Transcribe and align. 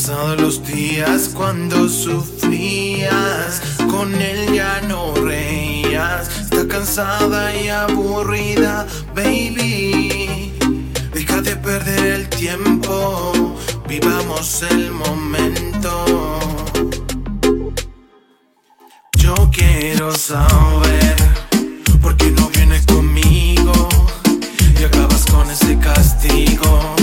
Pasados 0.00 0.40
los 0.40 0.64
días 0.64 1.28
cuando 1.34 1.88
sufrías, 1.88 3.60
con 3.90 4.14
él 4.14 4.54
ya 4.54 4.80
no 4.82 5.12
reías. 5.12 6.28
Está 6.42 6.68
cansada 6.68 7.52
y 7.56 7.68
aburrida, 7.68 8.86
baby. 9.12 10.52
Deja 11.12 11.40
de 11.42 11.56
perder 11.56 12.12
el 12.12 12.28
tiempo, 12.28 13.56
vivamos 13.88 14.62
el 14.70 14.92
momento. 14.92 16.04
Yo 19.16 19.34
quiero 19.52 20.12
saber 20.12 21.16
por 22.00 22.16
qué 22.16 22.30
no 22.30 22.48
vienes 22.50 22.86
conmigo 22.86 23.88
y 24.80 24.84
acabas 24.84 25.26
con 25.26 25.50
ese 25.50 25.76
castigo 25.80 26.97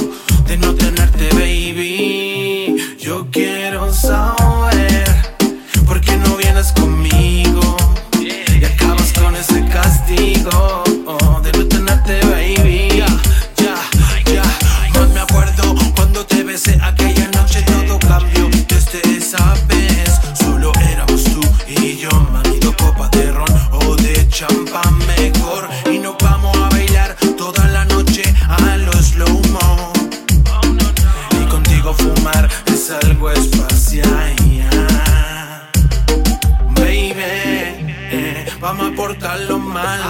vamos 38.66 38.92
a 38.92 38.96
portarlo 38.96 39.60
mal. 39.60 40.02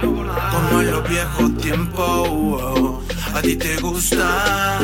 Como 0.00 0.80
en 0.80 0.90
los 0.92 1.08
viejos 1.08 1.56
tiempos. 1.56 2.28
oh, 2.30 3.02
a 3.34 3.42
ti 3.42 3.56
te 3.56 3.76
gusta. 3.78 4.78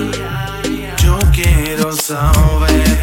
Yo 1.00 1.16
quiero 1.32 1.92
saber 1.92 2.98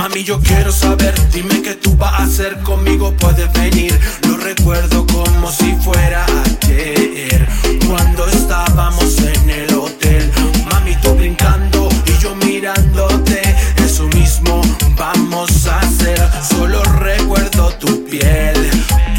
Mami, 0.00 0.24
yo 0.24 0.40
quiero 0.40 0.72
saber, 0.72 1.12
dime 1.30 1.60
qué 1.60 1.74
tú 1.74 1.94
vas 1.94 2.20
a 2.20 2.22
hacer 2.22 2.58
conmigo, 2.60 3.12
puedes 3.18 3.52
venir. 3.52 4.00
Lo 4.26 4.38
recuerdo 4.38 5.06
como 5.06 5.52
si 5.52 5.74
fuera 5.74 6.24
ayer, 6.64 7.46
cuando 7.86 8.26
estábamos 8.28 9.18
en 9.18 9.50
el 9.50 9.74
hotel. 9.74 10.32
Mami, 10.70 10.96
tú 11.02 11.14
brincando 11.16 11.90
y 12.06 12.18
yo 12.18 12.34
mirándote, 12.36 13.42
eso 13.84 14.04
mismo 14.16 14.62
vamos 14.96 15.66
a 15.66 15.80
hacer. 15.80 16.18
Solo 16.48 16.82
recuerdo 16.82 17.68
tu 17.74 18.02
piel, 18.06 18.70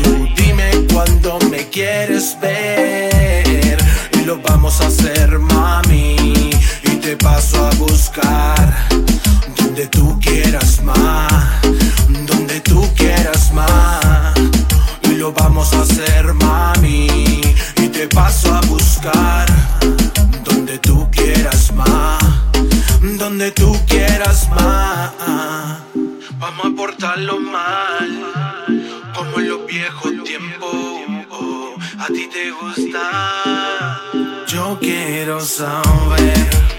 tú 0.02 0.27
dime 0.36 0.71
cuando 0.91 1.37
me 1.52 1.70
quieres 1.70 2.36
ver. 2.41 3.77
Y 4.14 4.25
lo 4.25 4.41
vamos 4.41 4.81
a 4.81 4.87
hacer, 4.87 5.37
mami, 5.37 6.49
y 6.86 6.95
te 6.95 7.15
paso 7.17 7.67
a 7.67 7.70
buscar 7.75 8.61
donde 12.27 12.59
tú 12.61 12.87
quieras 12.95 13.53
más. 13.53 14.33
Y 15.03 15.15
lo 15.15 15.31
vamos 15.31 15.73
a 15.73 15.81
hacer, 15.81 16.33
mami, 16.33 17.41
y 17.77 17.87
te 17.87 18.07
paso 18.07 18.53
a 18.53 18.61
buscar 18.61 19.47
donde 20.43 20.77
tú 20.79 21.09
quieras 21.11 21.71
más, 21.73 22.23
donde 23.17 23.52
tú 23.52 23.77
quieras 23.87 24.49
más. 24.49 25.11
Vamos 26.37 26.65
a 26.65 26.75
portarlo 26.75 27.39
mal, 27.39 28.09
como 29.15 29.39
en 29.39 29.49
los 29.49 29.65
viejos 29.67 30.11
tiempos. 30.23 30.71
A 31.99 32.08
ti 32.08 32.27
te 32.33 32.49
gusta. 32.49 33.99
Yo 34.47 34.77
quiero 34.81 35.39
saber 35.39 36.70